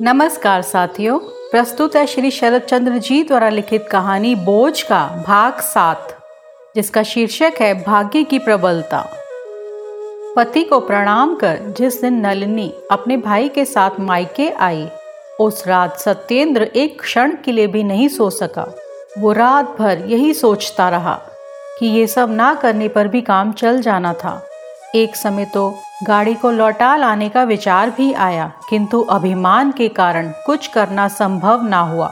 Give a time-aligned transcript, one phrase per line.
[0.00, 1.18] नमस्कार साथियों,
[1.50, 6.16] प्रस्तुत है श्री शरद चंद्र जी द्वारा लिखित कहानी बोझ का भाग सात,
[6.76, 9.00] जिसका शीर्षक है भाग्य की प्रबलता।
[10.36, 14.88] पति को प्रणाम कर जिस दिन नलिनी अपने भाई के साथ मायके आई,
[15.40, 18.66] उस रात सत्येंद्र एक क्षण के लिए भी नहीं सो सका।
[19.18, 21.20] वो रात भर यही सोचता रहा
[21.78, 24.42] कि ये सब ना करने पर भी काम चल जाना था।
[24.94, 25.74] एक समय तो
[26.04, 31.62] गाड़ी को लौटा लाने का विचार भी आया, किंतु अभिमान के कारण कुछ करना संभव
[31.62, 32.10] ना हुआ।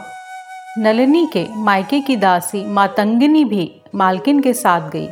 [0.79, 5.09] नलिनी के मायके की दासी मातंगिनी भी मालकिन के साथ गई।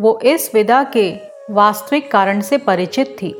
[0.00, 1.10] वो इस विदा के
[1.50, 3.34] वास्तविक कारण से परिचित थी।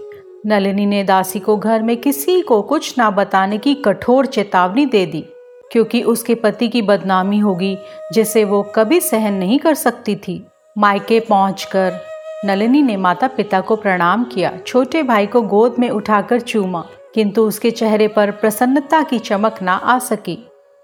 [0.47, 5.07] नलिनी ने दासी को घर में किसी को कुछ ना बताने की कठोर चेतावनी दे
[5.07, 5.25] दी,
[5.73, 7.77] क्योंकि उसके पति की बदनामी होगी,
[8.13, 10.45] जिसे वो कभी सहन नहीं कर सकती थी।
[10.79, 12.01] मायके पहुंचकर
[12.45, 17.43] नलिनी ने माता पिता को प्रणाम किया। छोटे भाई को गोद में उठाकर चूमा, किंतु
[17.43, 20.39] उसके चेहरे पर प्रसन्नता की चमक ना आ सकी।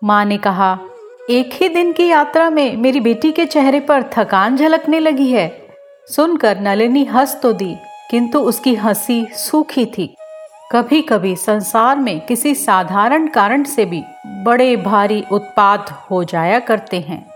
[0.04, 0.78] माँ ने कहा,
[1.30, 5.68] एक ही दिन की यात्रा में मेरी बेटी के चेहरे पर थकान झलकने लगी है।
[6.08, 7.76] सुनकर नलिनी हंस तो दी,
[8.10, 10.14] किंतु उसकी हँसी सूखी थी।
[10.72, 17.00] कभी कभी संसार में किसी साधारण कारण से भी बड़े भारी उत्पाद हो जाया करते
[17.00, 17.26] हैं।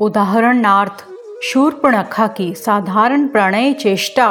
[0.00, 1.06] उदाहरणार्थ
[1.42, 4.26] शूर्पणखा की साधारण प्रणय चेष्टा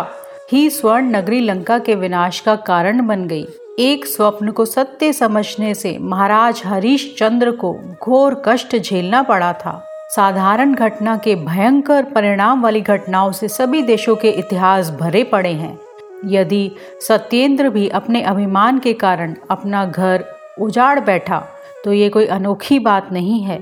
[0.52, 3.46] ही स्वर्ण नगरी लंका के विनाश का कारण बन गई।
[3.80, 9.74] एक स्वप्न को सत्य समझने से महाराज हरीश चंद्र को घोर कष्ट झेलना पड़ा था।
[10.16, 15.78] साधारण घटना के भयंकर परिणाम वाली घटनाओं से सभी देशों के इतिहास भरे पड़े हैं।
[16.26, 16.72] यदि
[17.02, 20.26] सत्येंद्र भी अपने अभिमान के कारण अपना घर
[20.62, 21.44] उजाड़ बैठा
[21.86, 23.60] तो ये कोई अनोखी बात नहीं है।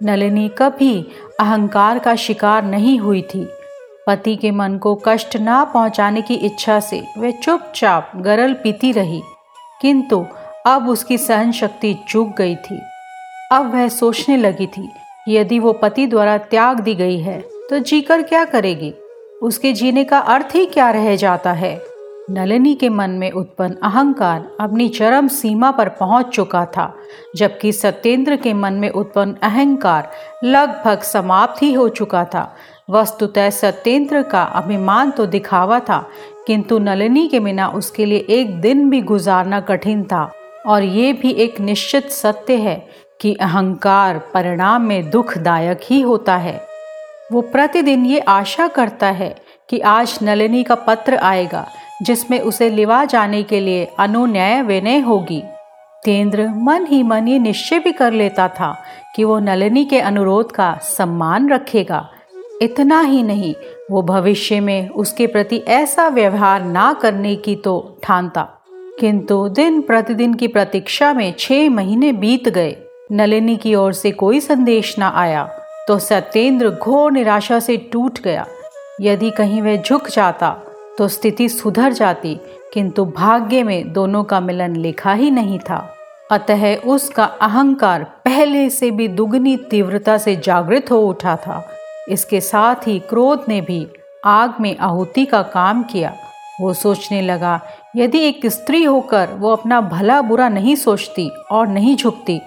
[0.00, 0.94] नलिनी कभी
[1.40, 3.46] अहंकार का शिकार नहीं हुई थी।
[4.06, 9.22] पति के मन को कष्ट ना पहुँचाने की इच्छा से वह चुपचाप गरल पीती रही,
[9.82, 10.24] किंतु
[10.66, 12.80] अब उसकी सहन शक्ति चूक गई थी।
[13.52, 14.88] अब वह सोचने लगी थी,
[15.28, 18.94] यदि वो पति द्वारा त्याग दी गई है तो जीकर क्या करेगी?
[19.42, 21.76] उसके जीने का अर्थ ही क्या रह जाता है?
[22.30, 26.92] नलिनी के मन में उत्पन्न अहंकार अपनी चरम सीमा पर पहुँच चुका था,
[27.36, 30.10] जबकि सत्येंद्र के मन में उत्पन्न अहंकार
[30.44, 32.56] लगभग समाप्त ही हो चुका था।
[32.90, 35.98] वस्तुतः सत्येंद्र का अभिमान तो दिखावा था,
[36.46, 40.30] किंतु नलिनी के बिना उसके लिए एक दिन भी गुजारना कठिन था।
[40.66, 42.76] और ये भी एक निश्चित सत्य है
[43.20, 46.60] कि अहंकार परिणाम में दुखदायक ही होता है।
[47.32, 49.34] वो प्रतिदिन ये आशा करता है
[49.68, 51.66] कि आज नलिनी का पत्र आएगा
[52.02, 55.42] जिसमें उसे लिवा जाने के लिए अनुन्याय विनय होगी।
[56.04, 58.76] तेंद्र मन ही मन ये निश्चय भी कर लेता था
[59.16, 62.08] कि वो नलिनी के अनुरोध का सम्मान रखेगा।
[62.62, 63.54] इतना ही नहीं,
[63.90, 68.48] वो भविष्य में उसके प्रति ऐसा व्यवहार ना करने की तो ठानता।
[69.00, 72.76] किंतु दिन प्रतिदिन की प्रतीक्षा में छह महीने बीत गए।
[73.12, 75.44] नलिनी की ओर से कोई संदेश न आया
[75.88, 78.46] तो सत्येंद्र घोर निराशा से टूट गया।
[79.00, 80.56] यदि कहीं वह झुक जाता
[80.98, 82.34] तो स्थिति सुधर जाती,
[82.72, 85.78] किंतु भाग्य में दोनों का मिलन लिखा ही नहीं था।
[86.30, 91.62] अतः उसका अहंकार पहले से भी दुगनी तीव्रता से जागृत हो उठा था।
[92.08, 93.86] इसके साथ ही क्रोध ने भी
[94.24, 96.14] आग में आहुति का काम किया।
[96.60, 97.60] वो सोचने लगा,
[97.96, 102.40] यदि एक स्त्री होकर वो अपना भला बुरा नहीं सोचती और नहीं झुकती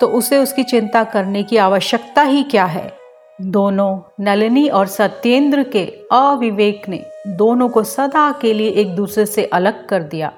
[0.00, 2.95] तो उसे उसकी चिंता करने की आवश्यकता ही क्या है?
[3.38, 9.44] दोनों नलिनी और सत्येंद्र के अविवेक ने दोनों को सदा के लिए एक दूसरे से
[9.44, 10.32] अलग कर दिया।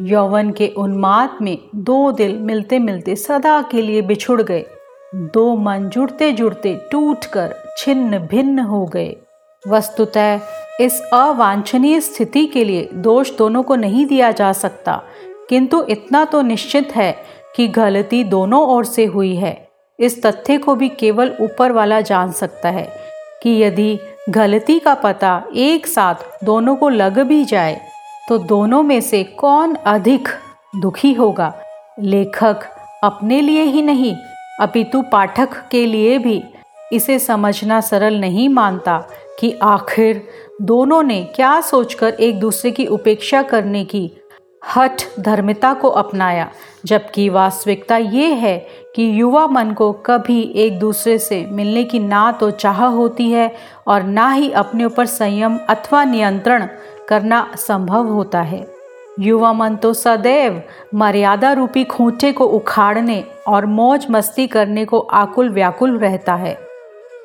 [0.00, 4.64] यौवन के उन्माद में दो दिल मिलते मिलते सदा के लिए बिछुड़ गए।
[5.14, 9.16] दो मन जुड़ते जुड़ते टूट कर छिन्न भिन्न हो गए।
[9.64, 10.40] वस्तुतः
[10.80, 15.02] इस अवांछनीय स्थिति के लिए दोष दोनों को नहीं दिया जा सकता,
[15.48, 17.14] किंतु इतना तो निश्चित है
[17.56, 19.63] कि गलती दोनों ओर से हुई है।
[19.98, 22.88] इस तथ्य को भी केवल ऊपर वाला जान सकता है
[23.42, 23.98] कि यदि
[24.30, 27.80] गलती का पता एक साथ दोनों को लग भी जाए
[28.28, 30.28] तो दोनों में से कौन अधिक
[30.76, 31.52] दुखी होगा?
[32.00, 32.60] लेखक
[33.04, 34.14] अपने लिए ही नहीं,
[34.60, 36.42] अपितु पाठक के लिए भी।
[36.92, 38.98] इसे समझना सरल नहीं मानता
[39.38, 40.22] कि आखिर
[40.62, 44.10] दोनों ने क्या सोचकर एक दूसरे की उपेक्षा करने की
[44.76, 46.50] हठ धर्मिता को अपनाया,
[46.84, 52.30] जबकि वास्तविकता ये है कि युवा मन को कभी एक दूसरे से मिलने की ना
[52.32, 53.50] तो चाह होती है
[53.86, 56.68] और ना ही अपने ऊपर संयम अथवा नियंत्रण
[57.08, 58.66] करना संभव होता है।
[59.20, 60.62] युवा मन तो सदैव
[60.94, 66.56] मर्यादा रूपी खूंटे को उखाड़ने और मौज मस्ती करने को आकुल व्याकुल रहता है।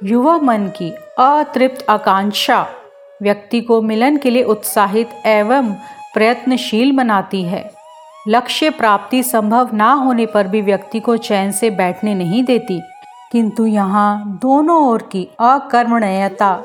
[0.03, 2.65] युवा मन की अतृप्त आकांक्षा
[3.21, 5.73] व्यक्ति को मिलन के लिए उत्साहित एवं
[6.13, 7.69] प्रयत्नशील बनाती है।
[8.27, 12.81] लक्ष्य प्राप्ति संभव ना होने पर भी व्यक्ति को चैन से बैठने नहीं देती।
[13.31, 16.63] किंतु यहाँ दोनों ओर की अकर्मण्यता,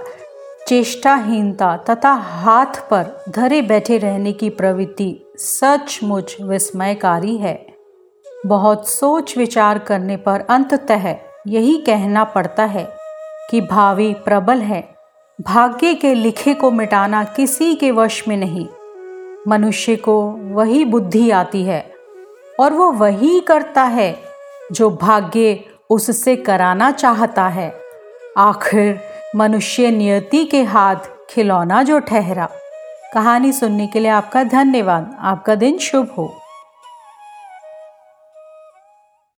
[0.69, 7.67] चेष्टाहीनता तथा हाथ पर धरे बैठे रहने की प्रवृत्ति सचमुच विस्मयकारी है।
[8.47, 11.17] बहुत सोच विचार करने पर अंततः
[11.47, 12.89] यही कहना पड़ता है
[13.51, 14.95] कि भावी प्रबल है।
[15.41, 18.69] भाग्य के लिखे को मिटाना किसी के वश में नहीं।
[19.49, 21.93] मनुष्य को वही बुद्धि आती है
[22.61, 24.19] और वो वही करता है
[24.73, 27.81] जो भाग्य उससे कराना चाहता है।
[28.39, 29.01] आखिर
[29.37, 30.97] मनुष्य नियति के हाथ
[31.31, 32.49] खिलौना जो ठहरा।
[33.15, 36.35] कहानी सुनने के लिए आपका धन्यवाद। आपका दिन शुभ हो।